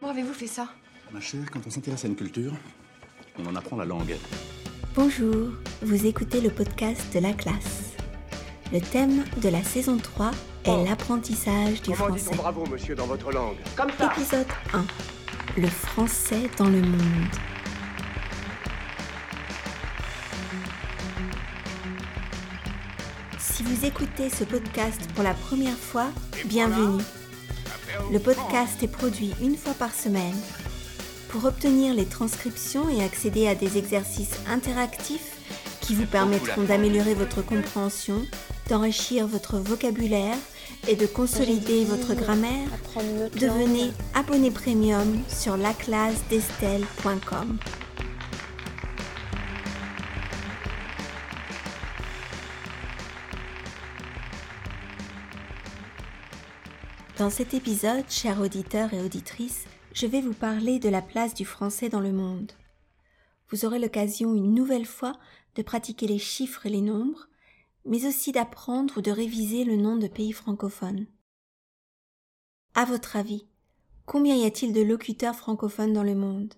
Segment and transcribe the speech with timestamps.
[0.00, 0.68] Comment avez-vous fait ça?
[1.12, 2.52] Ma chère, quand on s'intéresse à une culture,
[3.38, 4.16] on en apprend la langue.
[4.94, 5.50] Bonjour,
[5.82, 7.92] vous écoutez le podcast de la classe.
[8.72, 10.30] Le thème de la saison 3
[10.64, 12.34] est l'apprentissage du Comment français.
[12.36, 13.56] bravo, monsieur, dans votre langue?
[13.76, 14.84] Comme ça Épisode 1.
[15.60, 17.30] Le français dans le monde.
[23.38, 26.06] Si vous écoutez ce podcast pour la première fois,
[26.44, 27.02] bienvenue.
[28.12, 30.34] Le podcast est produit une fois par semaine.
[31.28, 35.36] Pour obtenir les transcriptions et accéder à des exercices interactifs
[35.80, 38.22] qui vous permettront d'améliorer votre compréhension,
[38.68, 40.36] d'enrichir votre vocabulaire
[40.88, 42.68] et de consolider votre grammaire,
[43.38, 47.58] devenez abonné premium sur laclassedestelle.com.
[57.18, 61.46] Dans cet épisode, chers auditeurs et auditrices, je vais vous parler de la place du
[61.46, 62.52] français dans le monde.
[63.48, 65.14] Vous aurez l'occasion une nouvelle fois
[65.54, 67.26] de pratiquer les chiffres et les nombres,
[67.86, 71.06] mais aussi d'apprendre ou de réviser le nom de pays francophones.
[72.74, 73.46] À votre avis,
[74.04, 76.52] combien y a-t-il de locuteurs francophones dans le monde?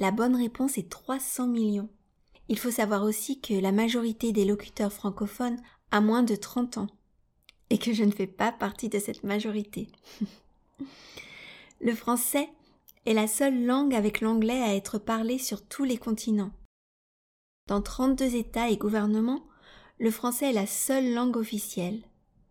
[0.00, 1.88] La bonne réponse est 300 millions.
[2.48, 6.88] Il faut savoir aussi que la majorité des locuteurs francophones a moins de 30 ans
[7.70, 9.88] et que je ne fais pas partie de cette majorité.
[11.80, 12.48] le français
[13.06, 16.52] est la seule langue avec l'anglais à être parlée sur tous les continents.
[17.66, 19.46] Dans 32 États et gouvernements,
[19.98, 22.02] le français est la seule langue officielle.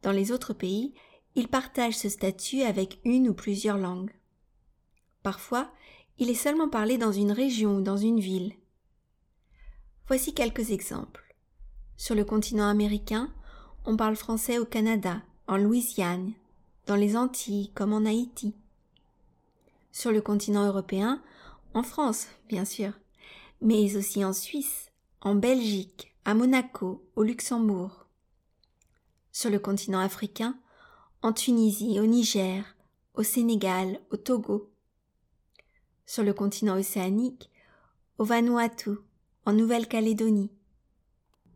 [0.02, 0.94] Dans les autres pays,
[1.36, 4.14] il partage ce statut avec une ou plusieurs langues.
[5.24, 5.72] Parfois,
[6.18, 8.54] il est seulement parlé dans une région ou dans une ville.
[10.08, 11.36] Voici quelques exemples.
[11.98, 13.34] Sur le continent américain,
[13.90, 16.34] on parle français au Canada, en Louisiane,
[16.86, 18.54] dans les Antilles comme en Haïti.
[19.92, 21.24] Sur le continent européen,
[21.74, 22.92] en France, bien sûr,
[23.62, 28.06] mais aussi en Suisse, en Belgique, à Monaco, au Luxembourg.
[29.32, 30.56] Sur le continent africain,
[31.24, 32.64] en Tunisie, au Niger,
[33.16, 34.70] au Sénégal, au Togo.
[36.06, 37.50] Sur le continent océanique,
[38.20, 38.92] au Vanuatu,
[39.48, 40.52] en Nouvelle-Calédonie.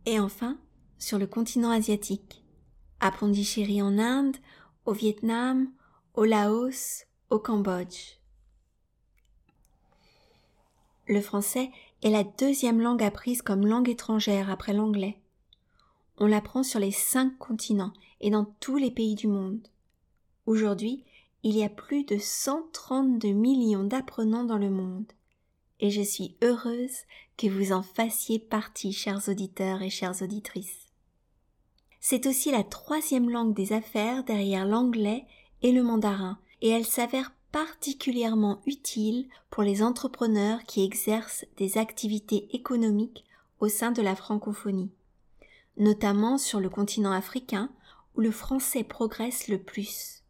[0.07, 0.57] Et enfin,
[1.03, 2.45] sur le continent asiatique,
[3.01, 4.37] à Pondichéry en Inde,
[4.85, 5.69] au Vietnam,
[6.13, 8.19] au Laos, au Cambodge.
[11.07, 11.71] Le français
[12.03, 15.17] est la deuxième langue apprise comme langue étrangère après l'anglais.
[16.19, 17.91] On l'apprend sur les cinq continents
[18.21, 19.67] et dans tous les pays du monde.
[20.45, 21.03] Aujourd'hui,
[21.43, 25.11] il y a plus de 132 millions d'apprenants dans le monde.
[25.81, 26.99] Et je suis heureuse
[27.35, 30.82] que vous en fassiez partie, chers auditeurs et chères auditrices.
[32.05, 35.25] C'est aussi la troisième langue des affaires derrière l'anglais
[35.61, 42.53] et le mandarin, et elle s'avère particulièrement utile pour les entrepreneurs qui exercent des activités
[42.53, 43.23] économiques
[43.61, 44.91] au sein de la francophonie,
[45.77, 47.69] notamment sur le continent africain
[48.17, 50.23] où le français progresse le plus.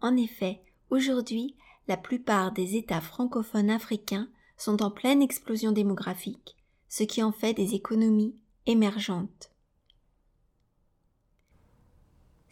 [0.00, 1.56] En effet, aujourd'hui,
[1.88, 6.54] la plupart des États francophones africains sont en pleine explosion démographique,
[6.88, 9.50] ce qui en fait des économies émergentes.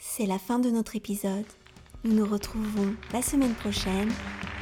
[0.00, 1.44] C'est la fin de notre épisode.
[2.04, 4.08] Nous nous retrouvons la semaine prochaine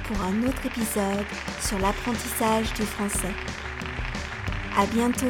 [0.04, 1.26] pour un autre épisode
[1.60, 3.34] sur l'apprentissage du français.
[4.78, 5.26] À bientôt!